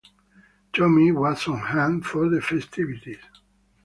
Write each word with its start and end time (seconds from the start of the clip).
Tommy 0.73 1.11
was 1.11 1.47
on-hand 1.47 2.03
for 2.07 2.27
the 2.27 2.41
festivities. 2.41 3.19